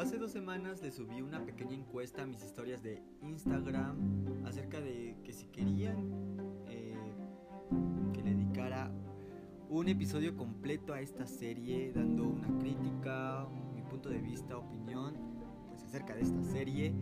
Hace 0.00 0.16
dos 0.16 0.30
semanas 0.30 0.80
le 0.80 0.90
subí 0.90 1.20
una 1.20 1.44
pequeña 1.44 1.74
encuesta 1.74 2.22
a 2.22 2.26
mis 2.26 2.42
historias 2.42 2.82
de 2.82 3.02
Instagram 3.20 4.46
acerca 4.46 4.80
de 4.80 5.14
que 5.22 5.30
si 5.34 5.44
querían 5.48 6.38
eh, 6.68 6.96
que 8.14 8.22
le 8.22 8.30
dedicara 8.30 8.90
un 9.68 9.88
episodio 9.88 10.34
completo 10.38 10.94
a 10.94 11.02
esta 11.02 11.26
serie, 11.26 11.92
dando 11.94 12.24
una 12.24 12.48
crítica, 12.60 13.46
mi 13.74 13.82
punto 13.82 14.08
de 14.08 14.20
vista, 14.22 14.56
opinión, 14.56 15.18
pues 15.68 15.84
acerca 15.84 16.14
de 16.14 16.22
esta 16.22 16.42
serie. 16.44 16.94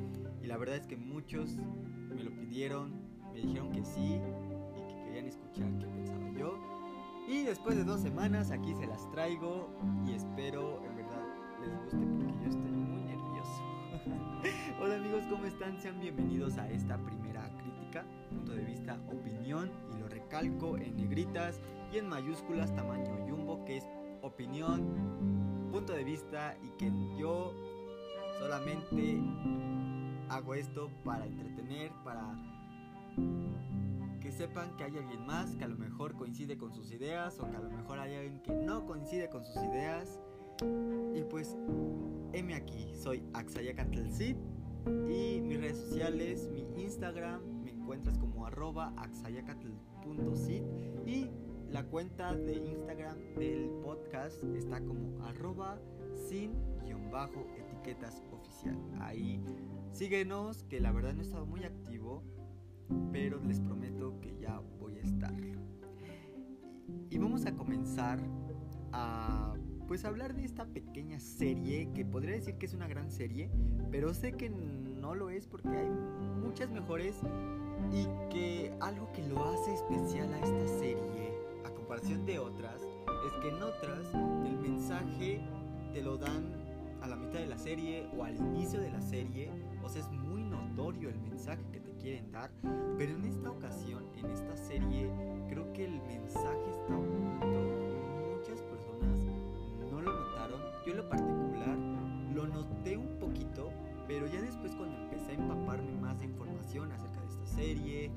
Y 0.42 0.48
la 0.48 0.56
verdad 0.56 0.74
es 0.74 0.88
que 0.88 0.96
muchos 0.96 1.56
me 1.56 2.24
lo 2.24 2.32
pidieron, 2.32 3.00
me 3.32 3.42
dijeron 3.42 3.70
que 3.70 3.84
sí 3.84 4.20
y 4.76 4.88
que 4.88 5.04
querían 5.04 5.26
escuchar 5.26 5.70
qué 5.78 5.86
pensaba 5.86 6.32
yo. 6.36 6.58
Y 7.28 7.44
después 7.44 7.76
de 7.76 7.84
dos 7.84 8.00
semanas 8.00 8.50
aquí 8.50 8.74
se 8.74 8.88
las 8.88 9.08
traigo 9.12 9.70
y 10.04 10.14
espero 10.14 10.84
en 10.84 10.96
verdad 10.96 11.38
les 11.60 11.76
guste 11.82 12.06
porque 12.06 12.34
yo 12.42 12.50
estoy 12.50 12.67
¿cómo 15.28 15.44
están? 15.44 15.78
Sean 15.78 16.00
bienvenidos 16.00 16.56
a 16.56 16.70
esta 16.70 16.96
primera 16.96 17.50
crítica, 17.58 18.04
punto 18.30 18.52
de 18.52 18.62
vista, 18.64 18.98
opinión 19.08 19.70
y 19.94 20.00
lo 20.00 20.08
recalco 20.08 20.78
en 20.78 20.96
negritas 20.96 21.60
y 21.92 21.98
en 21.98 22.08
mayúsculas 22.08 22.74
tamaño 22.74 23.26
jumbo 23.28 23.62
que 23.66 23.76
es 23.76 23.84
opinión, 24.22 25.68
punto 25.70 25.92
de 25.92 26.04
vista 26.04 26.56
y 26.62 26.70
que 26.78 26.90
yo 27.18 27.54
solamente 28.38 29.20
hago 30.30 30.54
esto 30.54 30.90
para 31.04 31.26
entretener, 31.26 31.92
para 32.04 32.34
que 34.20 34.32
sepan 34.32 34.74
que 34.78 34.84
hay 34.84 34.96
alguien 34.96 35.26
más 35.26 35.56
que 35.56 35.64
a 35.64 35.68
lo 35.68 35.76
mejor 35.76 36.14
coincide 36.14 36.56
con 36.56 36.72
sus 36.72 36.90
ideas 36.90 37.38
o 37.38 37.50
que 37.50 37.56
a 37.56 37.60
lo 37.60 37.70
mejor 37.70 37.98
hay 37.98 38.14
alguien 38.14 38.40
que 38.40 38.54
no 38.54 38.86
coincide 38.86 39.28
con 39.28 39.44
sus 39.44 39.56
ideas. 39.56 40.20
Y 41.14 41.22
pues, 41.24 41.56
heme 42.32 42.54
aquí, 42.54 42.92
soy 42.94 43.22
Axayacatelcid 43.34 44.36
y 44.86 45.40
mis 45.40 45.60
redes 45.60 45.78
sociales, 45.78 46.48
mi 46.52 46.66
Instagram, 46.82 47.42
me 47.62 47.70
encuentras 47.70 48.18
como 48.18 48.46
arroba 48.46 48.92
axayacatl.cid 48.96 50.62
y 51.06 51.30
la 51.70 51.84
cuenta 51.84 52.34
de 52.34 52.54
Instagram 52.54 53.18
del 53.36 53.70
podcast 53.82 54.42
está 54.56 54.80
como 54.80 55.22
arroba 55.24 55.78
sin 56.28 56.52
guion 56.84 57.10
bajo 57.10 57.46
etiquetas 57.56 58.22
oficial. 58.32 58.76
Ahí 59.00 59.42
síguenos, 59.92 60.64
que 60.64 60.80
la 60.80 60.92
verdad 60.92 61.14
no 61.14 61.20
he 61.20 61.24
estado 61.24 61.46
muy 61.46 61.64
activo 61.64 62.22
pero 63.12 63.40
les 63.44 63.60
prometo 63.60 64.18
que 64.20 64.36
ya 64.38 64.60
voy 64.78 64.96
a 64.98 65.02
estar. 65.02 65.34
Y 67.10 67.18
vamos 67.18 67.46
a 67.46 67.54
comenzar 67.54 68.18
a 68.92 69.54
pues 69.88 70.04
hablar 70.04 70.34
de 70.34 70.44
esta 70.44 70.66
pequeña 70.66 71.18
serie 71.18 71.88
que 71.94 72.04
podría 72.04 72.34
decir 72.34 72.56
que 72.56 72.66
es 72.66 72.74
una 72.74 72.86
gran 72.86 73.10
serie, 73.10 73.50
pero 73.90 74.12
sé 74.12 74.32
que 74.32 74.50
no 74.50 75.14
lo 75.14 75.30
es 75.30 75.46
porque 75.46 75.70
hay 75.70 75.88
muchas 75.88 76.70
mejores 76.70 77.16
y 77.90 78.04
que 78.28 78.76
algo 78.80 79.10
que 79.12 79.26
lo 79.26 79.42
hace 79.46 79.72
especial 79.72 80.32
a 80.34 80.40
esta 80.40 80.78
serie 80.78 81.32
a 81.64 81.70
comparación 81.70 82.26
de 82.26 82.38
otras 82.38 82.82
es 82.82 83.32
que 83.40 83.48
en 83.48 83.62
otras 83.62 84.14
el 84.44 84.58
mensaje 84.58 85.40
te 85.94 86.02
lo 86.02 86.18
dan 86.18 86.52
a 87.00 87.06
la 87.06 87.16
mitad 87.16 87.38
de 87.38 87.46
la 87.46 87.58
serie 87.58 88.06
o 88.14 88.24
al 88.24 88.36
inicio 88.36 88.80
de 88.80 88.90
la 88.90 89.00
serie, 89.00 89.50
o 89.82 89.88
sea, 89.88 90.02
es 90.02 90.10
muy 90.10 90.42
notorio 90.42 91.08
el 91.08 91.18
mensaje 91.18 91.62
que 91.72 91.80
te 91.80 91.92
quieren 91.92 92.30
dar, 92.30 92.50
pero 92.98 93.14
en 93.14 93.24
esta 93.24 93.50
ocasión, 93.50 94.04
en 94.16 94.26
esta 94.26 94.54
serie, 94.56 95.10
creo 95.48 95.72
que 95.72 95.86
el 95.86 96.02
mensaje 96.02 96.70
está 96.70 96.94
información 106.68 106.92
acerca 106.92 107.20
de 107.20 107.26
esta 107.28 107.46
serie, 107.46 108.10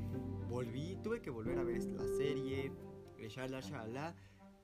volví, 0.49 0.97
tuve 1.01 1.21
que 1.21 1.29
volver 1.29 1.57
a 1.57 1.63
ver 1.63 1.81
la 1.85 2.05
serie, 2.17 2.71
shala, 3.29 3.61
shala, 3.61 4.15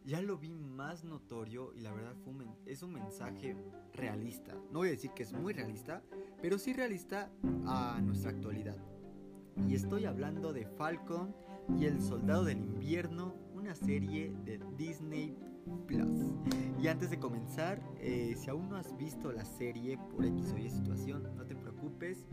ya 0.04 0.22
lo 0.22 0.38
vi 0.38 0.54
más 0.54 1.04
notorio 1.04 1.74
y 1.74 1.80
la 1.82 1.94
verdad 1.94 2.16
fue 2.24 2.34
es 2.66 2.84
un 2.84 2.94
mensaje 2.94 3.56
realista. 3.94 4.54
No 4.72 4.80
voy 4.80 4.90
a 4.90 4.92
decir 4.92 5.12
que 5.12 5.24
es 5.24 5.32
muy 5.32 5.54
realista, 5.54 6.04
pero 6.42 6.60
sí 6.60 6.74
realista 6.74 7.32
a 7.66 8.02
nuestra 8.02 8.32
actualidad. 8.32 8.78
Y 9.68 9.76
estoy 9.76 10.06
hablando 10.06 10.52
de 10.54 10.66
Falcon 10.66 11.34
y 11.80 11.86
el 11.86 12.02
Soldado 12.02 12.44
del 12.44 12.60
Invierno, 12.60 13.36
una 13.54 13.74
serie 13.74 14.34
de 14.44 14.60
Disney 14.78 15.36
Plus. 15.88 16.34
Y 16.88 16.90
antes 16.90 17.10
de 17.10 17.20
comenzar, 17.20 17.82
eh, 18.00 18.34
si 18.38 18.50
aún 18.50 18.70
no 18.70 18.78
has 18.78 18.96
visto 18.96 19.34
la 19.34 19.44
serie 19.44 19.98
por 19.98 20.24
X 20.24 20.54
o 20.54 20.58
Y 20.58 20.70
situación, 20.70 21.22
no 21.36 21.44
te 21.44 21.54
preocupes. 21.54 22.26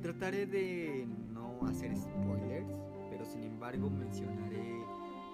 Trataré 0.00 0.46
de 0.46 1.08
no 1.32 1.66
hacer 1.66 1.92
spoilers, 1.96 2.72
pero 3.10 3.24
sin 3.24 3.42
embargo 3.42 3.90
mencionaré 3.90 4.80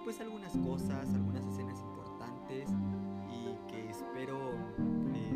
pues 0.03 0.19
algunas 0.21 0.57
cosas, 0.57 1.07
algunas 1.13 1.45
escenas 1.45 1.79
importantes 1.81 2.67
y 3.29 3.71
que 3.71 3.91
espero 3.91 4.39
eh, 5.13 5.35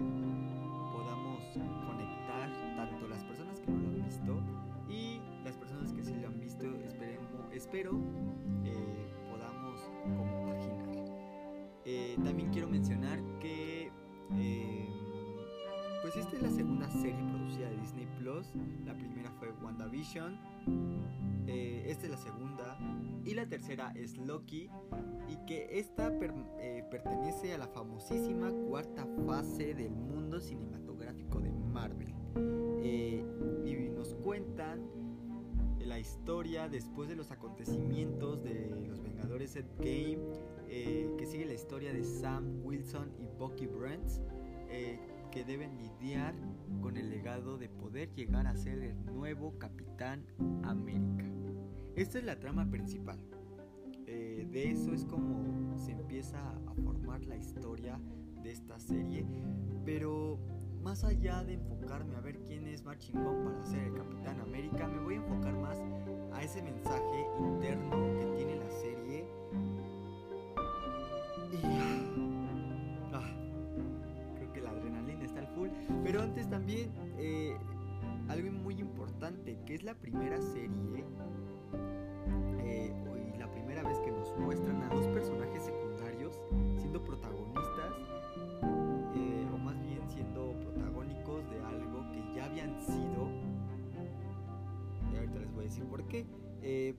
podamos 0.91 1.43
conectar 1.85 2.75
tanto 2.75 3.07
las 3.07 3.23
personas 3.23 3.59
que 3.59 3.69
no 3.69 3.77
lo 3.77 3.87
han 3.89 4.03
visto 4.03 4.41
y 4.89 5.21
las 5.45 5.55
personas 5.57 5.93
que 5.93 6.03
sí 6.03 6.15
lo 6.15 6.29
han 6.29 6.39
visto, 6.39 6.65
esperemos, 6.87 7.29
espero 7.53 7.91
también 12.23 12.49
quiero 12.51 12.67
mencionar 12.67 13.19
que 13.39 13.91
pues 16.01 16.15
esta 16.15 16.37
es 16.37 16.41
la 16.41 16.49
segunda 16.49 16.89
serie 16.89 17.21
producida 17.29 17.69
de 17.69 17.77
Disney 17.77 18.07
Plus. 18.17 18.53
La 18.85 18.93
primera 18.93 19.29
fue 19.31 19.51
WandaVision. 19.61 20.37
esta 21.47 22.05
es 22.05 22.11
la 22.11 22.17
segunda 22.17 22.79
y 23.25 23.33
la 23.33 23.45
tercera 23.45 23.91
es 23.93 24.17
Loki 24.17 24.69
y 25.27 25.45
que 25.45 25.67
esta 25.77 26.09
eh, 26.61 26.85
pertenece 26.89 27.53
a 27.53 27.57
la 27.57 27.67
famosísima 27.67 28.49
cuarta 28.51 29.05
fase 29.25 29.73
del 29.73 29.91
mundo 29.91 30.39
cinematográfico 30.39 31.41
de 31.41 31.51
Marvel. 31.51 32.13
Eh, 32.83 33.25
y 33.65 33.89
nos 33.89 34.13
cuentan 34.15 34.87
la 35.79 35.99
historia 35.99 36.69
después 36.69 37.09
de 37.09 37.17
los 37.17 37.31
acontecimientos 37.31 38.43
de 38.43 38.69
los 38.87 39.01
Vengadores 39.01 39.57
Endgame, 39.57 40.19
eh, 40.85 41.15
que 41.17 41.25
sigue 41.25 41.45
la 41.45 41.53
historia 41.53 41.93
de 41.93 42.03
Sam 42.03 42.61
Wilson 42.63 43.11
y 43.19 43.27
Bucky 43.37 43.67
Brent, 43.67 44.09
que 45.31 45.43
deben 45.43 45.77
lidiar 45.77 46.35
con 46.81 46.97
el 46.97 47.09
legado 47.09 47.57
de 47.57 47.69
poder 47.69 48.13
llegar 48.13 48.47
a 48.47 48.55
ser 48.55 48.79
el 48.79 49.05
nuevo 49.05 49.57
Capitán 49.57 50.25
América. 50.63 51.25
Esta 51.95 52.19
es 52.19 52.25
la 52.25 52.39
trama 52.39 52.69
principal. 52.69 53.19
Eh, 54.05 54.47
de 54.51 54.71
eso 54.71 54.93
es 54.93 55.03
como 55.03 55.77
se 55.77 55.91
empieza 55.91 56.39
a 56.39 56.73
formar 56.75 57.25
la 57.25 57.35
historia 57.35 57.99
de 58.43 58.51
esta 58.51 58.79
serie. 58.79 59.25
Pero 59.83 60.39
más 60.81 61.03
allá 61.03 61.43
de 61.43 61.55
enfocarme 61.55 62.15
a 62.15 62.21
ver 62.21 62.39
quién 62.41 62.67
es 62.67 62.83
más 62.83 62.99
chingón 62.99 63.43
para 63.43 63.65
ser 63.65 63.83
el 63.83 63.93
Capitán 63.93 64.39
América, 64.39 64.87
me 64.87 64.99
voy 64.99 65.15
a 65.15 65.17
enfocar 65.17 65.57
más 65.57 65.77
a 66.33 66.43
ese 66.43 66.61
mensaje 66.61 67.25
interno 67.39 68.19
que 68.19 68.25
tiene 68.37 68.55
la 68.57 68.69
serie. 68.69 69.06
También 76.67 76.91
eh, 77.17 77.55
algo 78.27 78.51
muy 78.51 78.75
importante, 78.81 79.57
que 79.65 79.75
es 79.75 79.83
la 79.83 79.93
primera 79.95 80.41
serie 80.41 81.05
vez 83.87 83.99
que 83.99 84.11
nos 84.11 84.35
muestran 84.37 84.83
a 84.83 84.89
dos 84.89 85.07
personajes 85.07 85.63
secundarios 85.63 86.41
siendo 86.77 87.01
protagonistas, 87.01 87.93
eh, 89.15 89.47
o 89.53 89.57
más 89.57 89.81
bien 89.81 90.01
siendo 90.09 90.51
protagónicos 90.59 91.49
de 91.49 91.61
algo 91.61 92.11
que 92.11 92.35
ya 92.35 92.45
habían 92.45 92.77
sido. 92.81 93.29
Y 95.11 95.15
ahorita 95.15 95.39
les 95.39 95.51
voy 95.53 95.59
a 95.61 95.63
decir 95.63 95.85
por 95.85 96.05
qué. 96.07 96.25
Eh, 96.61 96.95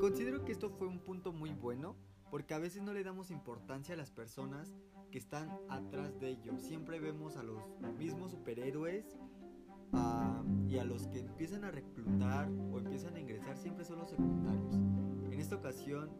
considero 0.00 0.44
que 0.44 0.52
esto 0.52 0.70
fue 0.70 0.86
un 0.86 1.00
punto 1.00 1.32
muy 1.32 1.52
bueno 1.54 1.96
porque 2.30 2.54
a 2.54 2.58
veces 2.58 2.82
no 2.82 2.92
le 2.92 3.04
damos 3.04 3.30
importancia 3.30 3.94
a 3.94 3.98
las 3.98 4.10
personas 4.10 4.74
que 5.10 5.18
están 5.18 5.50
atrás 5.68 6.18
de 6.20 6.30
ellos. 6.30 6.60
Siempre 6.60 7.00
vemos 7.00 7.36
a 7.36 7.42
los 7.42 7.62
mismos 7.98 8.32
superhéroes 8.32 9.16
y 10.68 10.78
a 10.78 10.84
los 10.84 11.06
que 11.08 11.20
empiezan 11.20 11.64
a 11.64 11.70
reclutar 11.70 12.48
o 12.72 12.78
empiezan 12.78 13.14
a 13.14 13.20
ingresar 13.20 13.56
siempre 13.56 13.84
son 13.84 13.98
los 13.98 14.10
secundarios. 14.10 14.74
En 15.30 15.40
esta 15.40 15.56
ocasión 15.56 16.10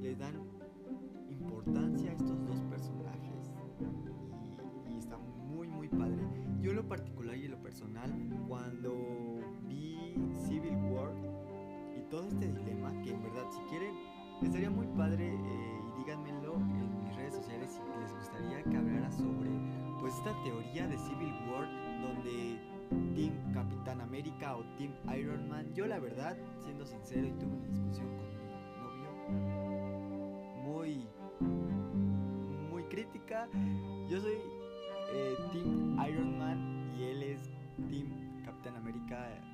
le 0.00 0.14
dan 0.14 0.34
importancia 1.28 2.10
a 2.10 2.14
estos 2.14 2.46
dos 2.46 2.60
personajes 2.64 3.52
y, 4.88 4.96
está 4.96 5.18
muy 5.18 5.68
muy 5.68 5.88
padre. 5.88 6.22
Yo 6.60 6.70
en 6.70 6.76
lo 6.76 6.88
particular 6.88 7.36
y 7.36 7.46
en 7.46 7.50
lo 7.52 7.62
personal, 7.62 8.10
cuando 8.46 9.40
vi 9.68 10.14
Civil 10.46 10.76
War 10.90 11.12
y 11.98 12.08
todo 12.10 12.28
este 12.28 12.52
dilema, 12.52 12.92
que 13.02 13.10
en 13.10 13.22
verdad 13.22 13.46
si 13.50 13.60
quieren, 13.62 13.94
estaría 14.46 14.70
muy 14.70 14.86
padre 14.88 15.34
eh, 15.34 15.80
y 15.88 15.98
díganmelo 15.98 16.54
en 16.54 17.04
mis 17.04 17.16
redes 17.16 17.34
sociales 17.34 17.72
si 17.72 18.00
les 18.00 18.14
gustaría 18.14 18.62
que 18.62 18.76
hablara 18.76 19.10
sobre 19.12 19.50
pues 20.00 20.14
esta 20.14 20.34
teoría 20.42 20.86
de 20.86 20.98
Civil 20.98 21.34
War 21.50 21.68
donde 22.00 22.58
Team 23.14 23.52
Capitán 23.52 24.00
América 24.00 24.56
o 24.56 24.64
Team 24.76 24.92
Iron 25.16 25.48
Man. 25.48 25.72
Yo 25.74 25.86
la 25.86 25.98
verdad, 25.98 26.36
siendo 26.58 26.86
sincero 26.86 27.26
y 27.26 27.32
tuve 27.32 27.54
una 27.54 27.66
discusión 27.66 28.08
con 28.16 28.26
mi 28.28 28.44
novio 28.80 29.10
muy 30.64 31.08
muy 32.70 32.84
crítica. 32.84 33.48
Yo 34.08 34.20
soy 34.20 34.38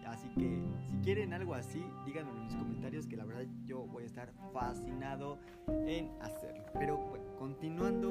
Así 0.07 0.29
que 0.39 0.63
si 0.89 0.97
quieren 0.99 1.33
algo 1.33 1.55
así, 1.55 1.83
díganme 2.05 2.31
en 2.31 2.45
los 2.45 2.55
comentarios 2.55 3.07
que 3.07 3.17
la 3.17 3.25
verdad 3.25 3.47
yo 3.65 3.87
voy 3.87 4.03
a 4.03 4.07
estar 4.07 4.33
fascinado 4.53 5.39
en 5.87 6.11
hacerlo. 6.21 6.65
Pero 6.75 6.99
bueno, 6.99 7.25
continuando 7.39 8.11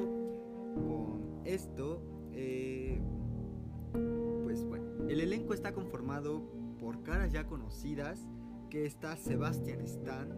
con 0.76 1.42
esto, 1.46 2.02
eh, 2.34 3.00
pues 4.44 4.66
bueno, 4.66 5.08
el 5.08 5.20
elenco 5.20 5.54
está 5.54 5.74
conformado 5.74 6.44
por 6.80 7.04
caras 7.04 7.32
ya 7.32 7.46
conocidas, 7.46 8.28
que 8.70 8.86
está 8.86 9.16
Sebastian 9.16 9.82
Stan, 9.82 10.30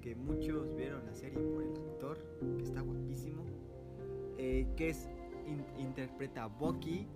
que 0.00 0.14
muchos 0.14 0.74
vieron 0.76 1.04
la 1.06 1.14
serie 1.14 1.38
por 1.38 1.62
el 1.62 1.70
actor, 1.70 2.18
que 2.56 2.62
está 2.62 2.80
guapísimo, 2.80 3.44
eh, 4.38 4.68
que 4.76 4.90
es 4.90 5.08
interpreta 5.78 6.44
a 6.44 6.46
Bucky. 6.46 7.06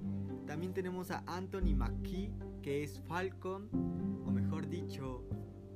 También 0.46 0.72
tenemos 0.72 1.10
a 1.10 1.22
Anthony 1.26 1.74
McKee, 1.74 2.32
que 2.62 2.82
es 2.82 3.00
Falcon, 3.00 3.68
o 4.26 4.30
mejor 4.30 4.68
dicho, 4.68 5.24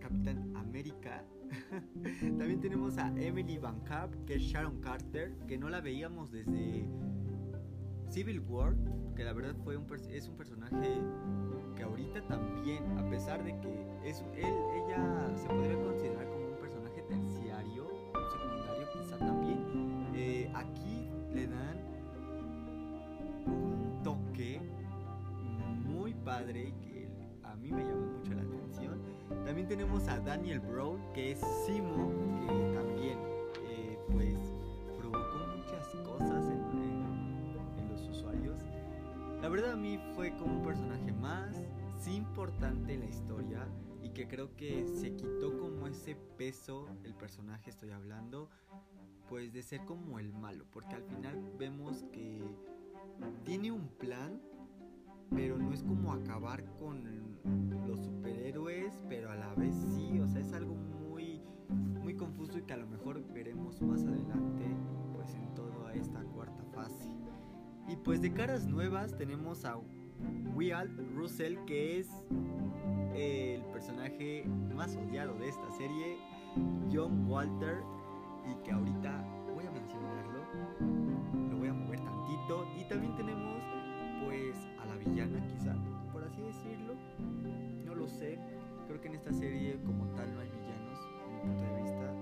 Capitán 0.01 0.57
América. 0.57 1.25
También 2.21 2.61
tenemos 2.61 2.99
a 2.99 3.09
Emily 3.17 3.59
Van 3.59 3.81
Camp, 3.81 4.15
que 4.27 4.35
es 4.35 4.43
Sharon 4.43 4.81
Carter, 4.81 5.37
que 5.47 5.59
no 5.59 5.69
la 5.69 5.81
veíamos 5.81 6.31
desde 6.31 6.89
Civil 8.09 8.41
War, 8.41 8.77
que 9.17 9.25
la 9.25 9.33
verdad 9.33 9.55
fue 9.65 9.77
un 9.77 9.87
es 10.11 10.29
un 10.29 10.37
personaje 10.37 11.01
que 11.75 11.83
ahorita 11.83 12.27
también, 12.27 12.99
a 12.99 13.09
pesar 13.09 13.43
de 13.43 13.59
que 13.61 13.87
él, 14.05 14.15
ella 14.37 15.33
se 15.37 15.49
podría 15.49 15.81
considerar 15.81 16.29
como 16.29 16.47
un 16.49 16.57
personaje 16.57 17.03
terciario, 17.03 17.91
También 29.65 29.81
tenemos 29.81 30.09
a 30.09 30.21
Daniel 30.21 30.61
Brown, 30.61 31.01
que 31.15 31.33
es 31.33 31.41
Simo, 31.65 32.13
que 32.47 32.75
también 32.75 33.19
eh, 33.67 33.99
pues 34.13 34.37
provocó 34.99 35.39
muchas 35.57 35.89
cosas 36.05 36.51
en 36.51 36.65
la 39.41 39.49
verdad 39.49 39.73
a 39.73 39.77
mí 39.77 39.99
fue 40.15 40.37
como 40.37 40.59
un 40.59 40.63
personaje 40.63 41.13
más, 41.13 41.57
sí 41.99 42.15
importante 42.15 42.93
en 42.93 43.01
la 43.01 43.07
historia 43.07 43.67
y 44.03 44.11
que 44.11 44.29
creo 44.29 44.55
que 44.55 44.87
se 44.87 45.17
quitó 45.17 45.59
como 45.59 45.87
ese 45.87 46.15
peso, 46.37 46.87
el 47.03 47.15
personaje 47.15 47.71
estoy 47.71 47.91
hablando, 47.91 48.51
pues 49.31 49.55
de 49.55 49.63
ser 49.63 49.83
como 49.87 50.19
el 50.19 50.35
malo, 50.35 50.67
porque 50.73 50.95
al 50.95 51.05
final 51.05 51.43
vemos 51.59 52.05
que 52.13 52.43
tiene 53.45 53.73
un 53.73 53.89
plan, 53.89 54.43
pero 55.31 55.57
no 55.57 55.73
es 55.73 55.83
como 55.83 56.13
acabar 56.13 56.65
con 56.79 56.94
pues 68.05 68.21
de 68.21 68.33
caras 68.33 68.67
nuevas 68.67 69.17
tenemos 69.17 69.65
a 69.65 69.79
Wyatt 70.55 70.89
Russell, 71.15 71.57
que 71.67 72.01
es 72.01 72.09
el 73.15 73.63
personaje 73.73 74.45
más 74.75 74.95
odiado 74.97 75.35
de 75.39 75.49
esta 75.49 75.71
serie, 75.71 76.19
John 76.93 77.27
Walter, 77.27 77.79
y 78.51 78.63
que 78.63 78.73
ahorita 78.73 79.25
voy 79.55 79.65
a 79.65 79.71
mencionarlo, 79.71 80.45
lo 81.51 81.57
voy 81.57 81.69
a 81.69 81.73
mover 81.73 82.01
tantito. 82.01 82.67
Y 82.79 82.85
también 82.85 83.17
tenemos 83.17 83.63
pues 84.27 84.55
a 84.83 84.85
la 84.85 84.97
villana 84.97 85.43
quizá, 85.47 85.75
por 86.13 86.25
así 86.25 86.43
decirlo, 86.43 86.95
no 87.87 87.95
lo 87.95 88.07
sé, 88.07 88.39
creo 88.87 89.01
que 89.01 89.09
en 89.09 89.15
esta 89.15 89.33
serie 89.33 89.81
como 89.83 90.07
tal 90.09 90.35
no 90.35 90.41
hay 90.41 90.51
villanos, 90.51 90.99
en 91.25 91.35
mi 91.35 91.41
punto 91.41 91.63
de 91.63 91.83
vista. 91.83 92.15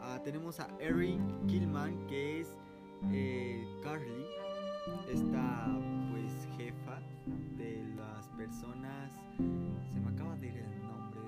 Ah, 0.00 0.20
tenemos 0.24 0.58
a 0.58 0.68
Erin 0.80 1.46
Killman, 1.46 2.06
que 2.08 2.40
es 2.40 2.56
eh, 3.12 3.64
Carly 3.82 4.26
esta 5.10 5.78
pues 6.10 6.48
jefa 6.56 7.00
de 7.56 7.84
las 7.96 8.28
personas, 8.30 9.12
se 9.36 10.00
me 10.00 10.08
acaba 10.08 10.36
de 10.36 10.48
ir 10.48 10.56
el 10.56 10.82
nombre 10.82 11.20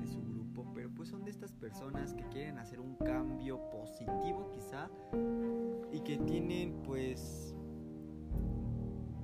de, 0.00 0.06
su 0.06 0.20
grupo, 0.22 0.66
pero 0.74 0.90
pues 0.94 1.08
son 1.08 1.24
de 1.24 1.30
estas 1.30 1.52
personas 1.52 2.14
que 2.14 2.24
quieren 2.28 2.58
hacer 2.58 2.80
un 2.80 2.96
cambio 2.96 3.60
positivo 3.70 4.50
quizá 4.52 4.88
y 5.92 6.00
que 6.00 6.18
tienen 6.18 6.82
pues 6.84 7.54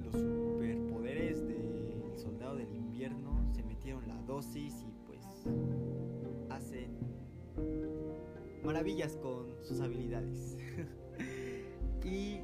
los 0.02 0.12
superpoderes 0.12 1.46
del 1.46 2.12
soldado 2.16 2.56
del 2.56 2.72
invierno, 2.74 3.44
se 3.52 3.62
metieron 3.62 4.06
la 4.08 4.20
dosis 4.22 4.84
y 4.86 4.92
pues 5.06 5.46
hacen 6.50 6.90
maravillas 8.64 9.16
con 9.16 9.46
sus 9.62 9.80
habilidades. 9.80 10.56
y 12.04 12.40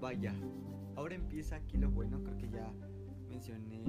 vaya, 0.00 0.34
ahora 0.96 1.14
empieza 1.14 1.56
aquí 1.56 1.76
lo 1.76 1.90
bueno, 1.90 2.22
creo 2.22 2.38
que 2.38 2.48
ya 2.50 2.72
mencioné 3.28 3.82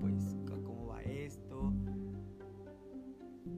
pues 0.00 0.36
cómo 0.64 0.86
va 0.86 1.02
esto. 1.02 1.72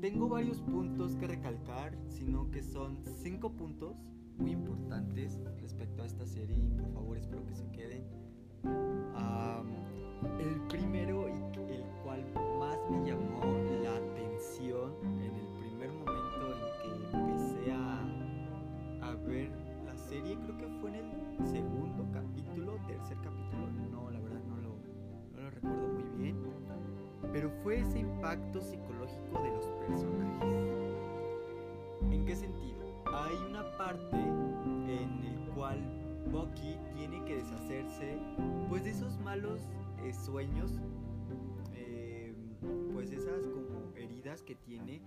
Tengo 0.00 0.28
varios 0.28 0.60
puntos 0.62 1.16
que 1.16 1.26
recalcar, 1.26 1.96
sino 2.08 2.50
que 2.50 2.62
son 2.62 2.98
cinco 3.04 3.52
puntos 3.52 3.96
muy 4.38 4.52
importantes 4.52 5.40
respecto 5.60 6.02
a 6.02 6.06
esta 6.06 6.26
serie 6.26 6.56
y 6.56 6.70
por 6.70 6.92
favor 6.92 7.16
espero 7.16 7.46
que 7.46 7.54
se 7.54 7.70
queden. 7.70 8.04
el 10.40 10.60
primero 10.68 11.28
y 11.28 11.72
el 11.72 11.84
cual 12.02 12.24
más 12.58 12.78
me 12.90 13.08
llamó 13.08 13.42
la 13.82 14.15
tercer 22.86 23.16
capítulo, 23.22 23.70
no, 23.90 24.10
la 24.10 24.20
verdad 24.20 24.42
no 24.44 24.56
lo, 24.56 24.78
no 25.32 25.42
lo 25.42 25.50
recuerdo 25.50 25.88
muy 25.88 26.22
bien, 26.22 26.36
pero 27.32 27.50
fue 27.62 27.80
ese 27.80 27.98
impacto 27.98 28.60
psicológico 28.60 29.42
de 29.42 29.50
los 29.50 29.66
personajes. 29.86 30.96
¿En 32.10 32.24
qué 32.24 32.36
sentido? 32.36 33.02
Hay 33.12 33.36
una 33.48 33.64
parte 33.76 34.16
en 34.16 35.24
el 35.24 35.50
cual 35.54 35.80
Bucky 36.30 36.78
tiene 36.94 37.24
que 37.24 37.36
deshacerse 37.36 38.18
pues 38.68 38.84
de 38.84 38.90
esos 38.90 39.18
malos 39.20 39.60
eh, 40.02 40.12
sueños, 40.12 40.72
eh, 41.74 42.34
pues 42.92 43.12
esas 43.12 43.42
como 43.46 43.94
heridas 43.96 44.42
que 44.42 44.54
tiene 44.54 45.02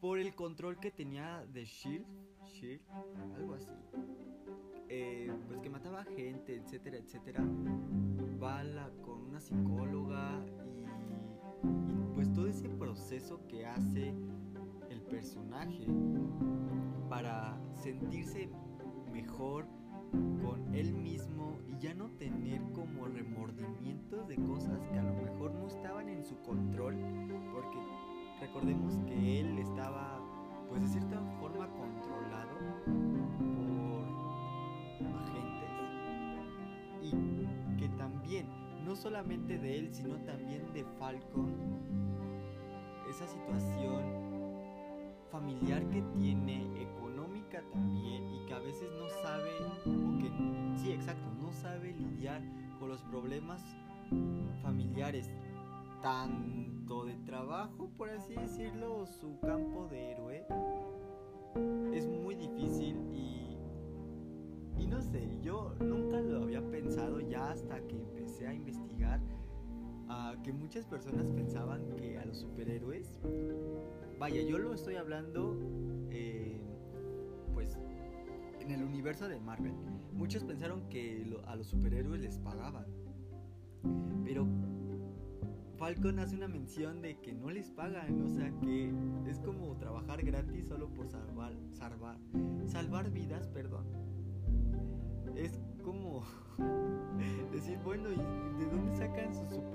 por 0.00 0.18
el 0.18 0.34
control 0.34 0.78
que 0.80 0.90
tenía 0.90 1.44
de 1.52 1.64
Shield, 1.64 2.06
Shield, 2.46 2.82
algo 3.36 3.54
así. 3.54 3.70
Eh, 4.92 5.32
pues 5.46 5.60
que 5.60 5.70
mataba 5.70 6.02
gente, 6.02 6.56
etcétera, 6.56 6.96
etcétera, 6.96 7.44
va 8.42 8.90
con 9.02 9.20
una 9.28 9.40
psicóloga 9.40 10.44
y, 11.62 12.14
pues 12.16 12.32
todo 12.32 12.48
ese 12.48 12.68
proceso 12.68 13.46
que 13.46 13.66
hace 13.66 14.12
el 14.88 15.00
personaje 15.02 15.86
para 17.08 17.56
sentirse 17.72 18.50
mejor 19.12 19.68
con 20.42 20.74
él 20.74 20.92
mismo 20.92 21.60
y 21.68 21.78
ya 21.78 21.94
no 21.94 22.10
tener 22.16 22.60
como 22.72 23.06
remordimientos 23.06 24.26
de 24.26 24.38
cosas 24.38 24.80
que 24.90 24.98
a 24.98 25.04
lo 25.04 25.14
mejor 25.14 25.52
no 25.52 25.68
estaban 25.68 26.08
en 26.08 26.24
su 26.24 26.36
control, 26.42 26.96
porque 27.52 27.78
recordemos 28.40 28.98
que 29.06 29.38
él 29.38 29.56
estaba 29.58 30.20
pues 30.68 30.82
de 30.82 30.88
cierta 30.88 31.20
forma 31.38 31.68
controlado 31.68 33.69
no 38.90 38.96
solamente 38.96 39.56
de 39.56 39.78
él, 39.78 39.94
sino 39.94 40.16
también 40.24 40.72
de 40.72 40.84
Falcon, 40.98 41.54
esa 43.08 43.24
situación 43.24 44.02
familiar 45.30 45.88
que 45.90 46.02
tiene, 46.18 46.82
económica 46.82 47.62
también, 47.70 48.26
y 48.28 48.46
que 48.46 48.52
a 48.52 48.58
veces 48.58 48.90
no 48.98 49.08
sabe, 49.22 49.50
o 49.86 50.18
que, 50.18 50.28
sí, 50.76 50.90
exacto, 50.90 51.30
no 51.40 51.52
sabe 51.52 51.92
lidiar 51.92 52.42
con 52.80 52.88
los 52.88 53.00
problemas 53.02 53.62
familiares, 54.60 55.30
tanto 56.02 57.04
de 57.04 57.14
trabajo, 57.18 57.90
por 57.96 58.10
así 58.10 58.34
decirlo, 58.34 59.06
su 59.06 59.38
campo 59.38 59.86
de 59.86 60.10
héroe, 60.10 60.46
es 61.94 62.08
muy 62.08 62.29
a 68.46 68.54
investigar 68.54 69.20
que 70.42 70.52
muchas 70.52 70.84
personas 70.86 71.30
pensaban 71.30 71.96
que 71.96 72.18
a 72.18 72.24
los 72.24 72.38
superhéroes, 72.38 73.20
vaya, 74.18 74.42
yo 74.42 74.58
lo 74.58 74.74
estoy 74.74 74.96
hablando, 74.96 75.56
eh, 76.10 76.60
pues, 77.54 77.78
en 78.58 78.70
el 78.70 78.82
universo 78.82 79.28
de 79.28 79.38
Marvel, 79.40 79.72
muchos 80.12 80.44
pensaron 80.44 80.88
que 80.88 81.26
a 81.46 81.56
los 81.56 81.66
superhéroes 81.66 82.20
les 82.20 82.38
pagaban, 82.38 82.86
pero 84.24 84.46
Falcon 85.76 86.18
hace 86.18 86.36
una 86.36 86.48
mención 86.48 87.00
de 87.02 87.20
que 87.20 87.32
no 87.32 87.50
les 87.50 87.70
pagan, 87.70 88.22
o 88.22 88.28
sea 88.28 88.50
que 88.60 88.92
es 89.26 89.40
como 89.40 89.76
trabajar 89.76 90.22
gratis 90.22 90.68
solo 90.68 90.88
por 90.92 91.08
salvar, 91.08 91.54
salvar, 91.72 92.18
salvar 92.66 93.10
vidas, 93.10 93.48
perdón. 93.48 93.86
Es 95.36 95.58
como 95.82 96.24
decir, 97.52 97.78
bueno, 97.84 98.10
¿y 98.10 98.16
de 98.16 98.70
dónde 98.70 98.96
sacan 98.96 99.34
sus 99.34 99.48
super 99.50 99.69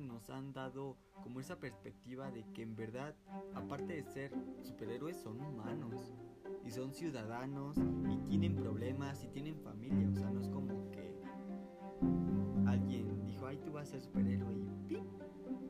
nos 0.00 0.30
han 0.30 0.52
dado 0.52 0.96
como 1.22 1.40
esa 1.40 1.58
perspectiva 1.58 2.30
de 2.30 2.44
que 2.52 2.62
en 2.62 2.76
verdad, 2.76 3.14
aparte 3.54 3.94
de 3.94 4.04
ser 4.04 4.32
superhéroes, 4.62 5.16
son 5.16 5.40
humanos 5.40 6.12
y 6.64 6.70
son 6.70 6.92
ciudadanos 6.92 7.76
y 8.08 8.16
tienen 8.28 8.56
problemas 8.56 9.24
y 9.24 9.28
tienen 9.28 9.56
familia, 9.60 10.08
o 10.10 10.14
sea, 10.14 10.30
no 10.30 10.40
es 10.40 10.48
como 10.48 10.90
que 10.90 11.14
alguien 12.66 13.24
dijo, 13.26 13.46
ay, 13.46 13.58
tú 13.64 13.72
vas 13.72 13.88
a 13.88 13.92
ser 13.92 14.00
superhéroe 14.00 14.54
y 14.54 14.88
¡pim! 14.88 15.04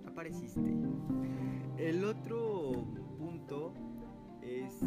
apareciste. 0.07 0.77
El 1.77 2.05
otro 2.05 2.87
punto 3.19 3.73
es 4.43 4.83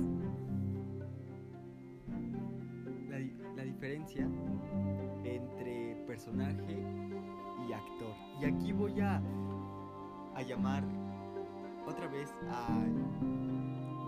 la, 3.56 3.64
diferencia 3.64 4.28
entre 5.24 5.96
personaje 6.08 6.84
y 7.68 7.74
actor. 7.74 8.14
Y 8.42 8.46
aquí 8.46 8.72
voy 8.72 9.00
a, 9.00 9.22
a 10.36 10.42
llamar 10.42 10.84
otra 11.88 12.08
vez 12.08 12.34
a 12.50 12.68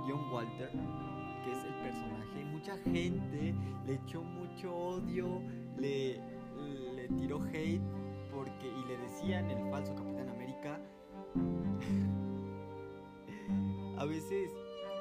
John 0.08 0.32
Walter, 0.32 0.72
que 1.44 1.52
es 1.52 1.64
el 1.66 1.74
personaje. 1.76 2.46
Mucha 2.46 2.78
gente 2.78 3.54
le 3.86 3.94
echó 3.94 4.24
mucho 4.24 4.76
odio, 4.76 5.42
le, 5.78 6.20
le 6.96 7.08
tiró 7.20 7.44
hate 7.44 7.82
porque 8.32 8.68
y 8.68 8.88
le 8.88 8.98
decían 8.98 9.50
el 9.50 9.70
falso 9.70 9.94
Capitán 9.96 10.30
América. 10.30 10.80
a 13.98 14.06
veces, 14.06 14.52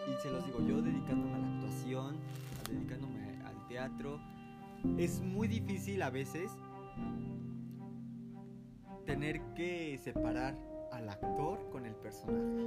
y 0.09 0.14
se 0.23 0.30
los 0.30 0.44
digo 0.47 0.61
yo, 0.66 0.82
dedicándome 0.82 1.35
a 1.35 1.38
la 1.38 1.54
actuación, 1.54 2.16
dedicándome 2.68 3.40
al 3.44 3.66
teatro, 3.68 4.18
es 4.99 5.21
muy 5.21 5.49
difícil 5.49 6.02
a 6.02 6.11
veces 6.11 6.50
tener 9.12 9.42
que 9.54 9.99
separar 9.99 10.57
al 10.90 11.07
actor 11.07 11.69
con 11.71 11.85
el 11.85 11.95
personaje. 11.97 12.66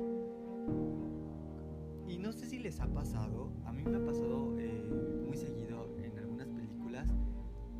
Y 2.07 2.19
no 2.19 2.31
sé 2.33 2.45
si 2.45 2.59
les 2.59 2.79
ha 2.79 2.85
pasado, 2.85 3.51
a 3.65 3.73
mí 3.73 3.83
me 3.83 3.97
ha 3.97 4.05
pasado 4.05 4.55
eh, 4.59 5.23
muy 5.25 5.37
seguido 5.37 5.89
en 5.97 6.15
algunas 6.19 6.47
películas, 6.49 7.09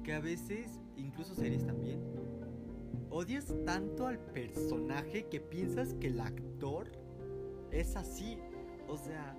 que 0.04 0.14
a 0.14 0.20
veces, 0.20 0.80
incluso 0.96 1.36
series 1.36 1.64
también, 1.64 2.02
odias 3.12 3.54
tanto 3.68 4.08
al 4.08 4.18
personaje 4.18 5.28
que 5.30 5.40
piensas 5.40 5.94
que 5.94 6.08
el 6.08 6.20
actor 6.20 6.92
es 7.70 7.96
así. 7.96 8.40
O 8.88 8.98
sea, 8.98 9.38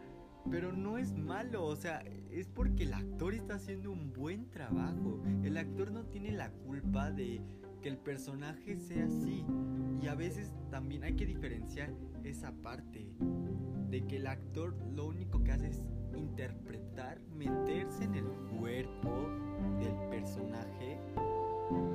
pero 0.49 0.71
no 0.71 0.99
es 0.99 1.13
malo, 1.13 1.65
o 1.65 1.75
sea, 1.75 2.05
es 2.31 2.47
porque 2.47 2.85
el 2.85 2.95
actor 2.95 3.35
está 3.35 3.57
haciendo 3.57 3.91
un 3.91 4.13
buen 4.13 4.49
trabajo. 4.53 5.21
El 5.43 5.57
actor 5.57 5.91
no 5.91 6.05
tiene 6.05 6.31
la 6.31 6.53
culpa 6.53 7.11
de 7.11 7.43
que 7.87 7.91
el 7.91 7.99
personaje 7.99 8.77
sea 8.77 9.05
así. 9.05 9.45
Y 10.03 10.09
a 10.09 10.17
veces 10.17 10.51
también 10.73 11.05
hay 11.05 11.15
que 11.15 11.25
diferenciar 11.25 11.95
esa 12.25 12.51
parte 12.51 13.07
de 13.89 14.05
que 14.09 14.17
el 14.17 14.27
actor 14.27 14.75
lo 14.93 15.07
único 15.07 15.45
que 15.45 15.53
hace 15.53 15.69
es 15.69 15.85
interpretar, 16.17 17.21
meterse 17.37 18.03
en 18.03 18.17
el 18.17 18.25
cuerpo 18.59 19.29
del 19.79 19.95
personaje, 20.11 20.99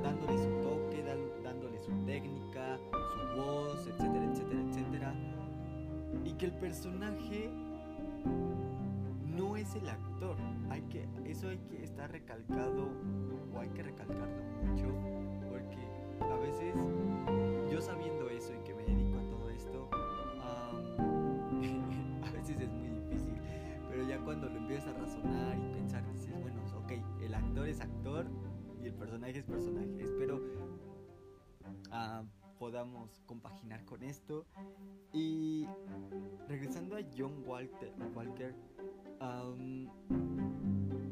dándole 0.01 0.37
su 0.37 0.61
toque, 0.61 1.03
dándole 1.43 1.77
su 1.81 1.91
técnica, 2.05 2.77
su 2.77 3.41
voz, 3.41 3.85
etcétera, 3.85 4.31
etcétera, 4.31 4.61
etcétera. 4.69 5.15
Y 6.23 6.31
que 6.35 6.45
el 6.45 6.53
personaje 6.53 7.49
no 9.25 9.57
es 9.57 9.75
el 9.75 9.89
actor. 9.89 10.37
Hay 10.69 10.83
que, 10.83 11.05
eso 11.25 11.49
hay 11.49 11.57
que 11.69 11.83
estar 11.83 12.09
recalcado 12.09 12.87
o 13.53 13.59
hay 13.59 13.67
que 13.71 13.83
recalcarlo 13.83 14.40
podamos 32.81 33.21
compaginar 33.27 33.85
con 33.85 34.01
esto. 34.01 34.47
Y 35.13 35.67
regresando 36.47 36.95
a 36.95 37.01
John 37.15 37.43
Walter, 37.45 37.93
Walker, 38.15 38.55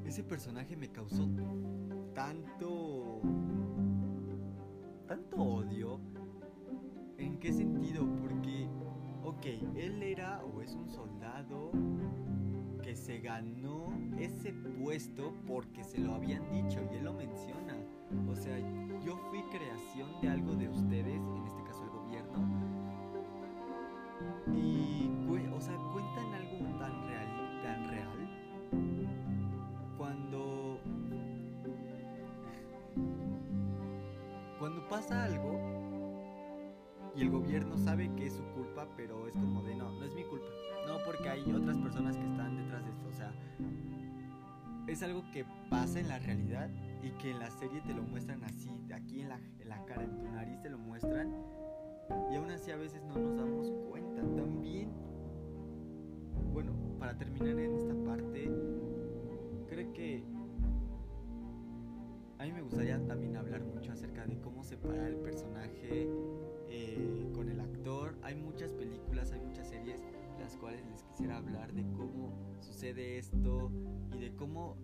ese 0.03 0.23
personaje 0.23 0.75
me 0.75 0.89
causó 0.89 1.29
tanto, 2.15 3.21
tanto 5.07 5.37
odio. 5.37 5.99
¿En 7.17 7.37
qué 7.37 7.53
sentido? 7.53 8.07
Porque, 8.19 8.67
ok, 9.23 9.45
él 9.75 10.01
era 10.01 10.43
o 10.43 10.61
es 10.61 10.73
un 10.73 10.89
soldado 10.89 11.71
que 12.81 12.95
se 12.95 13.19
ganó 13.19 13.93
ese 14.17 14.53
puesto 14.53 15.35
porque 15.45 15.83
se 15.83 15.99
lo 15.99 16.15
habían 16.15 16.49
dicho 16.49 16.79
y 16.91 16.95
él 16.95 17.03
lo 17.03 17.13
menciona. 17.13 17.75
O 18.29 18.35
sea, 18.35 18.57
yo 19.05 19.17
fui 19.29 19.41
creación 19.51 20.09
de 20.21 20.29
algo 20.29 20.55
de 20.55 20.69
ustedes, 20.69 21.21
en 21.21 21.45
este 21.45 21.63
caso 21.63 21.83
el 21.83 21.89
gobierno. 21.89 22.39
Y, 24.53 25.11
o 25.53 25.61
sea, 25.61 25.75
cuentan 25.91 26.33
algo 26.33 26.79
tan 26.79 27.07
real, 27.07 27.61
tan 27.63 27.89
real. 27.89 28.19
Cuando. 29.97 30.79
Cuando 34.57 34.89
pasa 34.89 35.23
algo 35.23 35.59
y 37.15 37.21
el 37.21 37.29
gobierno 37.29 37.77
sabe 37.77 38.09
que 38.15 38.27
es 38.27 38.33
su 38.33 38.43
culpa, 38.53 38.87
pero 38.95 39.27
es 39.27 39.33
como 39.33 39.61
de 39.63 39.75
no, 39.75 39.91
no 39.91 40.05
es 40.05 40.13
mi 40.13 40.23
culpa. 40.23 40.47
No, 40.87 40.97
porque 41.05 41.29
hay 41.29 41.41
otras 41.51 41.77
personas 41.77 42.17
que 42.17 42.25
están 42.25 42.57
detrás 42.57 42.83
de 42.83 42.91
esto. 42.91 43.07
O 43.07 43.13
sea, 43.13 43.33
es 44.87 45.03
algo 45.03 45.23
que 45.31 45.45
pasa 45.69 45.99
en 45.99 46.07
la 46.07 46.19
realidad 46.19 46.69
y 47.01 47.11
que 47.11 47.31
en 47.31 47.39
la 47.39 47.49
serie 47.49 47.81
te 47.81 47.93
lo 47.93 48.03
muestran 48.03 48.43
así, 48.43 48.69
aquí 48.93 49.21
en 49.21 49.29
la, 49.29 49.39
en 49.59 49.69
la 49.69 49.83
cara, 49.85 50.03
en 50.03 50.17
tu 50.17 50.29
nariz 50.29 50.61
te 50.61 50.69
lo 50.69 50.77
muestran 50.77 51.33
y 52.31 52.35
aún 52.35 52.49
así 52.51 52.71
a 52.71 52.77
veces 52.77 53.01
no 53.03 53.15
nos 53.15 53.37
damos 53.37 53.71
cuenta. 53.89 54.21
También, 54.35 54.91
bueno, 56.51 56.73
para 56.99 57.17
terminar 57.17 57.59
en 57.59 57.75
esta 57.75 57.93
parte, 58.05 58.51
creo 59.67 59.93
que 59.93 60.23
a 62.37 62.45
mí 62.45 62.51
me 62.51 62.61
gustaría 62.61 63.05
también 63.05 63.35
hablar 63.35 63.63
mucho 63.63 63.91
acerca 63.91 64.25
de 64.25 64.39
cómo 64.39 64.63
separar 64.63 65.07
el 65.07 65.17
personaje 65.17 66.07
eh, 66.69 67.29
con 67.33 67.49
el 67.49 67.59
actor. 67.59 68.17
Hay 68.23 68.35
muchas 68.35 68.71
películas, 68.73 69.31
hay 69.31 69.41
muchas 69.41 69.67
series 69.67 69.99
las 70.39 70.55
cuales 70.55 70.85
les 70.87 71.03
quisiera 71.03 71.37
hablar 71.37 71.73
de 71.73 71.83
cómo 71.97 72.33
sucede 72.61 73.17
esto 73.17 73.69
y 74.15 74.19
de 74.19 74.35
cómo 74.35 74.77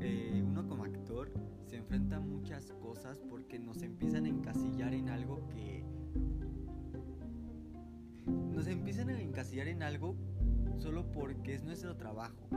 eh, 0.00 0.42
uno 0.46 0.66
como 0.68 0.84
actor 0.84 1.32
se 1.66 1.76
enfrenta 1.76 2.16
a 2.16 2.20
muchas 2.20 2.72
cosas 2.80 3.20
porque 3.30 3.58
nos 3.58 3.82
empiezan 3.82 4.26
a 4.26 4.28
encasillar 4.28 4.94
en 4.94 5.08
algo 5.08 5.48
que... 5.48 5.84
Nos 8.26 8.66
empiezan 8.66 9.08
a 9.08 9.20
encasillar 9.20 9.68
en 9.68 9.82
algo 9.82 10.16
solo 10.78 11.10
porque 11.12 11.54
es 11.54 11.64
nuestro 11.64 11.96
trabajo. 11.96 12.48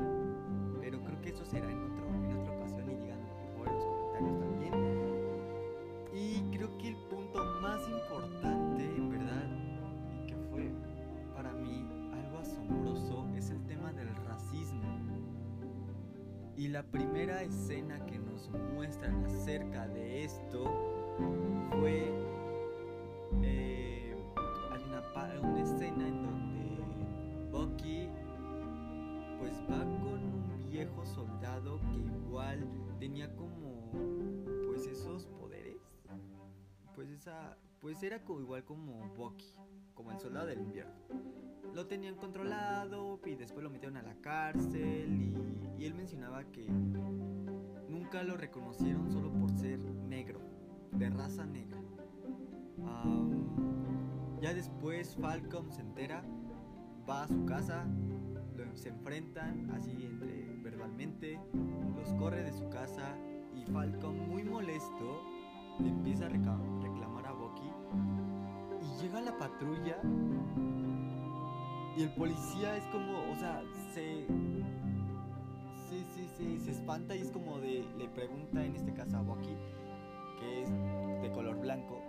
Pero 0.82 1.04
creo 1.04 1.22
que 1.22 1.30
eso 1.30 1.46
será 1.46 1.72
en, 1.72 1.78
en 1.78 2.38
otra 2.38 2.58
ocasión 2.58 2.92
y 2.92 2.96
digan 2.96 3.20
por 3.20 3.38
favor 3.54 3.68
en 3.68 3.74
los 3.76 3.86
comentarios 3.86 4.40
también. 4.40 4.74
Y 6.14 6.58
creo 6.58 6.78
que 6.78 6.90
el 6.90 6.96
punto 7.10 7.44
más 7.62 7.82
importante 7.90 8.55
la 16.58 16.84
primera 16.84 17.42
escena 17.44 18.06
que 18.06 18.18
nos 18.18 18.50
muestran 18.74 19.26
acerca 19.26 19.88
de 19.88 20.24
esto 20.24 20.66
fue... 21.80 22.14
Eh, 23.42 24.16
hay 24.72 24.84
una, 24.84 25.02
una 25.42 25.62
escena 25.62 26.08
en 26.08 26.24
donde 26.24 27.50
Bucky 27.52 28.10
pues 29.40 29.54
va 29.70 29.80
con 29.80 30.24
un 30.24 30.70
viejo 30.70 31.06
soldado 31.06 31.80
que 31.82 31.98
igual 32.26 32.68
tenía 33.00 33.34
como 33.36 33.92
pues 34.68 34.88
esos 34.88 35.26
poderes. 35.28 35.78
Pues 36.96 37.10
esa 37.10 37.58
pues 37.82 38.02
era 38.02 38.24
como, 38.24 38.40
igual 38.40 38.64
como 38.64 39.08
Bucky, 39.16 39.54
como 39.94 40.12
el 40.12 40.20
soldado 40.20 40.48
del 40.48 40.62
invierno. 40.62 40.94
Lo 41.74 41.86
tenían 41.88 42.16
controlado 42.16 43.20
y 43.26 43.36
después 43.36 43.64
lo 43.64 43.70
metieron 43.70 43.98
a 43.98 44.02
la 44.02 44.16
cárcel 44.22 45.12
y, 45.12 45.55
él 45.84 45.94
mencionaba 45.94 46.44
que 46.46 46.66
nunca 47.90 48.24
lo 48.24 48.38
reconocieron 48.38 49.12
solo 49.12 49.32
por 49.34 49.52
ser 49.52 49.80
negro, 49.80 50.40
de 50.94 51.10
raza 51.10 51.46
negra. 51.46 51.82
ya 54.42 54.54
después 54.54 55.18
Falcon 55.20 55.72
se 55.72 55.82
entera, 55.82 56.24
va 57.10 57.24
a 57.24 57.28
su 57.28 57.44
casa, 57.46 57.86
se 58.76 58.90
enfrentan 58.90 59.70
así 59.72 60.06
entre 60.06 60.56
verbalmente, 60.64 61.40
los 61.96 62.14
corre 62.14 62.44
de 62.44 62.54
su 62.54 62.70
casa 62.70 63.18
y 63.54 63.66
Falcon 63.66 64.30
muy 64.30 64.44
molesto 64.44 65.22
le 65.80 65.90
empieza 65.90 66.28
a 66.28 66.30
reclamar 66.30 67.28
a 67.28 67.34
Bucky 67.34 67.70
y 68.82 69.02
llega 69.02 69.20
la 69.22 69.38
patrulla 69.38 69.98
y 71.98 72.04
el 72.04 72.14
policía 72.14 72.76
es 72.76 72.84
como, 72.88 73.32
o 73.32 73.36
sea, 73.36 73.64
se 73.94 74.26
se 76.60 76.72
espanta 76.72 77.16
y 77.16 77.22
es 77.22 77.32
como 77.32 77.60
de 77.60 77.86
le 77.98 78.08
pregunta 78.10 78.64
en 78.64 78.76
este 78.76 78.94
caso 78.94 79.18
a 79.18 79.22
Bucky 79.22 79.56
que 80.40 80.64
es 80.64 80.70
de 81.22 81.32
color 81.32 81.60
blanco, 81.60 82.02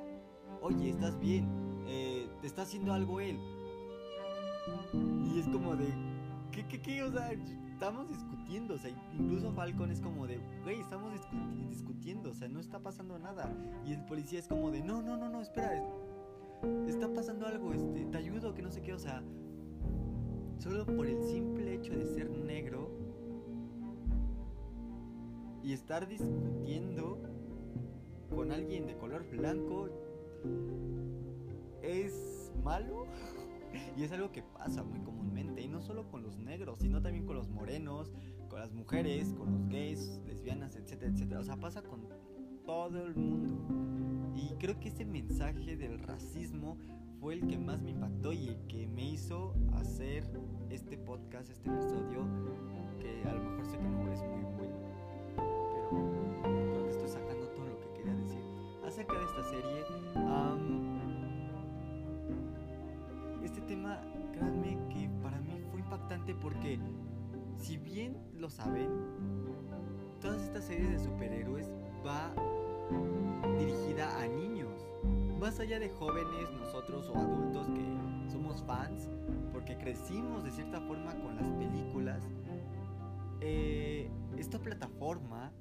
"Oye, 0.61 0.91
¿estás 0.91 1.19
bien? 1.19 1.49
Eh, 1.87 2.29
¿te 2.41 2.47
está 2.47 2.63
haciendo 2.63 2.93
algo 2.93 3.21
él?" 3.21 3.39
Y 5.25 5.39
es 5.39 5.49
como 5.49 5.77
de 5.77 5.87
¿qué 6.51 6.67
qué 6.67 6.81
qué? 6.81 7.03
O 7.03 7.13
sea, 7.13 7.31
estamos 7.33 8.09
discutiendo, 8.09 8.75
o 8.75 8.79
sea, 8.79 8.91
incluso 9.13 9.53
Falcon 9.53 9.91
es 9.91 10.01
como 10.01 10.27
de, 10.27 10.41
güey, 10.65 10.81
estamos 10.81 11.13
discutiendo, 11.69 12.31
o 12.31 12.35
sea, 12.35 12.49
no 12.49 12.59
está 12.59 12.79
pasando 12.81 13.19
nada. 13.19 13.53
Y 13.85 13.93
el 13.93 14.05
policía 14.07 14.39
es 14.39 14.49
como 14.49 14.71
de, 14.71 14.81
no, 14.81 15.03
no, 15.03 15.17
no, 15.17 15.29
no, 15.29 15.43
espera, 15.43 15.85
está 16.89 17.13
pasando 17.13 17.47
algo, 17.47 17.75
este, 17.75 18.07
te 18.07 18.17
ayudo, 18.17 18.55
que 18.55 18.63
no 18.63 18.71
sé 18.71 18.81
qué, 18.81 18.95
o 18.95 18.99
sea, 18.99 19.23
solo 20.59 20.87
por 20.87 21.07
el 21.07 21.23
simple 21.23 21.75
hecho 21.75 21.93
de 21.93 22.07
ser 22.07 22.31
negro 22.31 23.06
y 25.67 25.73
estar 25.73 26.07
discutiendo 26.07 27.19
con 28.31 28.53
alguien 28.53 28.87
de 28.87 28.97
color 28.97 29.29
blanco 29.29 29.89
es 31.83 32.53
malo. 32.63 33.07
Y 33.99 34.05
es 34.05 34.13
algo 34.13 34.31
que 34.33 34.43
pasa 34.43 34.83
muy 34.85 35.01
comúnmente, 35.01 35.61
y 35.61 35.69
no 35.69 35.83
solo 35.83 36.09
con 36.09 36.23
los 36.23 36.39
negros, 36.39 36.79
sino 36.79 37.03
también 37.03 37.27
con 37.27 37.37
los 37.37 37.49
morenos, 37.51 38.11
con 38.49 38.61
las 38.61 38.73
mujeres, 38.73 39.35
con 39.35 39.53
los 39.53 39.69
gays, 39.69 40.21
lesbianas, 40.27 40.77
etcétera, 40.77 41.11
etcétera. 41.13 41.41
O 41.41 41.45
sea, 41.45 41.57
pasa 41.57 41.83
con 41.83 42.09
todo 42.65 43.05
el 43.05 43.15
mundo. 43.17 44.35
Y 44.35 44.55
creo 44.55 44.79
que 44.79 44.89
ese 44.89 45.05
mensaje 45.05 45.77
del 45.77 45.99
racismo 45.99 46.79
fue 47.21 47.35
el 47.35 47.47
que 47.47 47.59
más 47.59 47.83
me 47.83 47.91
impactó 47.91 48.33
y 48.33 48.49
el 48.49 48.67
que 48.67 48.87
me 48.87 49.11
hizo 49.11 49.55
hacer 49.75 50.25
este 50.71 50.97
podcast, 50.97 51.51
este 51.51 51.69
episodio, 51.69 52.25
que 52.99 53.29
a 53.29 53.35
lo 53.35 53.43
mejor 53.43 53.67
sé 53.67 53.79
que 53.79 53.89
no 53.89 54.13
es 54.13 54.23
muy 54.23 54.45
bueno, 54.57 54.76
creo 55.91 56.85
que 56.85 56.91
estoy 56.91 57.09
sacando 57.09 57.47
todo 57.49 57.67
lo 57.67 57.81
que 57.81 57.99
quería 57.99 58.15
decir 58.15 58.43
acerca 58.85 59.19
de 59.19 59.25
esta 59.25 59.45
serie. 59.45 59.77
tema, 63.67 64.01
créanme 64.33 64.79
que 64.89 65.09
para 65.23 65.41
mí 65.41 65.61
fue 65.71 65.81
impactante 65.81 66.35
porque, 66.35 66.79
si 67.57 67.77
bien 67.77 68.17
lo 68.39 68.49
saben, 68.49 68.89
todas 70.21 70.43
estas 70.43 70.65
series 70.65 70.91
de 70.91 70.99
superhéroes 70.99 71.71
va 72.07 72.33
dirigida 73.59 74.19
a 74.21 74.27
niños. 74.29 74.87
Más 75.41 75.61
allá 75.61 75.79
de 75.79 75.91
jóvenes, 75.91 76.51
nosotros 76.61 77.11
o 77.11 77.19
adultos 77.19 77.67
que 77.69 78.31
somos 78.31 78.63
fans, 78.63 79.09
porque 79.53 79.77
crecimos 79.77 80.45
de 80.45 80.51
cierta 80.51 80.81
forma 80.81 81.15
con 81.21 81.37
las 81.37 81.51
películas, 81.53 82.23
eh, 83.41 84.09
esta 84.39 84.59
plataforma 84.59 85.53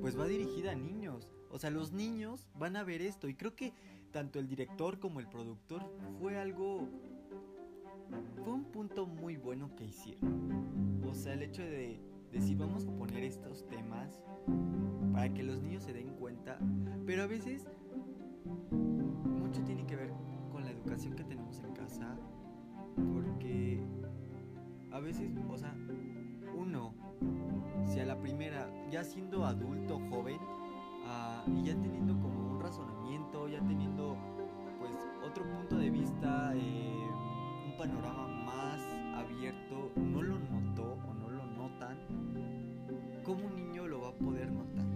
pues 0.00 0.18
va 0.18 0.26
dirigida 0.26 0.72
a 0.72 0.74
niños. 0.74 1.28
O 1.50 1.58
sea, 1.58 1.70
los 1.70 1.92
niños 1.92 2.46
van 2.58 2.76
a 2.76 2.82
ver 2.82 3.02
esto 3.02 3.28
y 3.28 3.34
creo 3.34 3.54
que 3.54 3.72
tanto 4.10 4.38
el 4.38 4.48
director 4.48 4.98
como 4.98 5.20
el 5.20 5.28
productor 5.28 5.82
fue 6.18 6.38
algo 6.38 6.88
fue 8.44 8.52
un 8.52 8.64
punto 8.64 9.06
muy 9.06 9.36
bueno 9.36 9.74
que 9.76 9.84
hicieron. 9.84 11.02
O 11.08 11.14
sea, 11.14 11.34
el 11.34 11.42
hecho 11.42 11.62
de 11.62 12.00
decir 12.30 12.56
vamos 12.56 12.86
a 12.86 12.92
poner 12.92 13.22
estos 13.22 13.66
temas 13.68 14.22
para 15.12 15.32
que 15.32 15.42
los 15.42 15.60
niños 15.62 15.82
se 15.84 15.92
den 15.92 16.08
cuenta, 16.14 16.58
pero 17.06 17.22
a 17.22 17.26
veces 17.26 17.66
mucho 18.70 19.62
tiene 19.64 19.86
que 19.86 19.96
ver 19.96 20.12
con 20.50 20.64
la 20.64 20.70
educación 20.70 21.14
que 21.14 21.24
tenemos 21.24 21.58
en 21.60 21.72
casa, 21.74 22.16
porque 23.12 23.86
a 24.90 25.00
veces, 25.00 25.30
o 25.48 25.58
sea, 25.58 25.74
uno, 26.54 26.94
si 27.86 28.00
a 28.00 28.06
la 28.06 28.18
primera, 28.18 28.68
ya 28.90 29.04
siendo 29.04 29.44
adulto, 29.44 30.00
joven, 30.10 30.38
uh, 30.38 31.50
y 31.58 31.64
ya 31.64 31.74
teniendo 31.74 32.14
como 32.20 32.52
un 32.52 32.60
razonamiento, 32.60 33.48
ya 33.48 33.58
teniendo 33.60 34.16
pues 34.78 34.92
otro 35.24 35.44
punto 35.44 35.76
de 35.76 35.90
vista, 35.90 36.52
eh, 36.54 36.92
panorama 37.82 38.28
más 38.28 38.80
abierto 39.16 39.90
no 39.96 40.22
lo 40.22 40.38
notó 40.38 40.98
o 41.08 41.14
no 41.14 41.28
lo 41.30 41.44
notan, 41.46 41.98
¿cómo 43.24 43.46
un 43.46 43.56
niño 43.56 43.88
lo 43.88 44.02
va 44.02 44.08
a 44.10 44.12
poder 44.12 44.52
notar? 44.52 44.86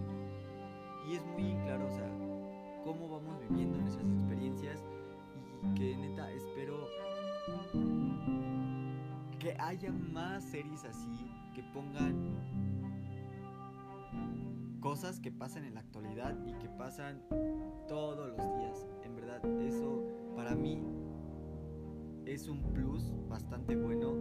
Y 1.09 1.15
es 1.15 1.27
muy 1.27 1.55
claro, 1.65 1.87
o 1.87 1.91
sea, 1.91 2.09
cómo 2.85 3.09
vamos 3.09 3.41
viviendo 3.49 3.79
nuestras 3.79 4.09
experiencias 4.09 4.85
y 5.65 5.75
que 5.75 5.97
neta 5.97 6.31
espero 6.31 6.87
que 9.41 9.57
haya 9.59 9.91
más 9.91 10.45
series 10.45 10.85
así 10.85 11.09
que 11.57 11.63
pongan 11.63 12.37
cosas 14.81 15.19
que 15.21 15.33
pasan 15.33 15.65
en 15.65 15.73
la 15.73 15.81
actualidad 15.81 16.37
y 16.47 16.53
que 16.53 16.69
pasan 16.69 17.23
todos 17.89 18.37
los 18.37 18.59
días. 18.59 18.87
En 19.03 19.17
verdad, 19.17 19.43
eso 19.63 20.05
para 20.37 20.55
mí 20.55 20.83
es 22.27 22.47
un 22.49 22.63
plus 22.75 23.11
bastante 23.27 23.75
bueno 23.75 24.13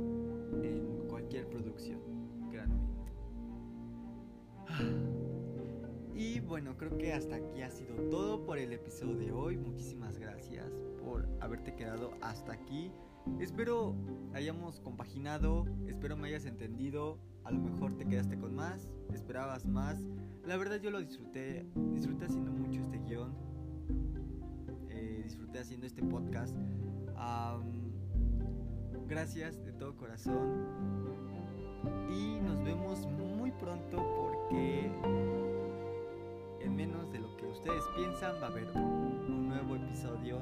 en 0.63 1.07
cualquier 1.09 1.49
producción, 1.49 1.99
créanme. 2.49 2.79
Y 6.17 6.39
bueno, 6.39 6.77
creo 6.77 6.97
que 6.97 7.11
hasta 7.11 7.35
aquí 7.35 7.61
ha 7.61 7.69
sido 7.69 7.93
todo 8.09 8.45
por 8.45 8.57
el 8.57 8.71
episodio 8.71 9.17
de 9.17 9.33
hoy. 9.33 9.57
Muchísimas 9.57 10.17
gracias 10.17 10.71
por 11.03 11.27
haberte 11.41 11.75
quedado 11.75 12.13
hasta 12.21 12.53
aquí. 12.53 12.89
Espero 13.39 13.95
hayamos 14.33 14.79
compaginado, 14.81 15.65
espero 15.87 16.17
me 16.17 16.27
hayas 16.27 16.45
entendido. 16.45 17.19
A 17.43 17.51
lo 17.51 17.59
mejor 17.59 17.95
te 17.97 18.05
quedaste 18.05 18.37
con 18.37 18.55
más, 18.55 18.89
esperabas 19.13 19.65
más. 19.65 20.01
La 20.45 20.57
verdad 20.57 20.79
yo 20.81 20.91
lo 20.91 20.99
disfruté, 20.99 21.65
disfruté 21.93 22.25
haciendo 22.25 22.51
mucho 22.51 22.81
este 22.81 22.99
guion, 22.99 23.33
eh, 24.89 25.21
disfruté 25.23 25.59
haciendo 25.59 25.85
este 25.85 26.03
podcast. 26.03 26.55
Gracias 29.07 29.63
de 29.63 29.71
todo 29.71 29.95
corazón. 29.95 30.65
Y 32.09 32.39
nos 32.39 32.63
vemos 32.63 33.05
muy 33.07 33.51
pronto 33.51 33.97
porque 34.17 34.91
en 36.59 36.75
menos 36.75 37.11
de 37.11 37.19
lo 37.19 37.37
que 37.37 37.45
ustedes 37.45 37.83
piensan 37.95 38.33
va 38.41 38.47
a 38.47 38.49
haber 38.49 38.67
un 38.75 39.47
nuevo 39.47 39.75
episodio 39.75 40.39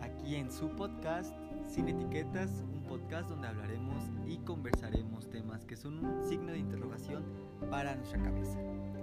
aquí 0.00 0.36
en 0.36 0.50
su 0.50 0.68
podcast 0.68 1.34
Sin 1.68 1.88
Etiquetas, 1.88 2.50
un 2.72 2.82
podcast 2.82 3.28
donde 3.28 3.48
hablaremos 3.48 4.04
y 4.26 4.38
conversaremos 4.38 5.28
temas 5.30 5.64
que 5.64 5.76
son 5.76 6.04
un 6.04 6.28
signo 6.28 6.52
de 6.52 6.58
interrogación 6.58 7.24
para 7.70 7.94
nuestra 7.96 8.22
cabeza. 8.22 8.58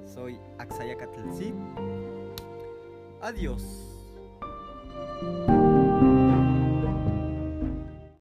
Soy 0.06 0.40
Axaya 0.58 0.98
Catalcid. 0.98 1.54
Adiós. 3.22 3.64